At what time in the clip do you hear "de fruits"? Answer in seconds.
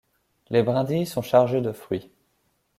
1.61-2.09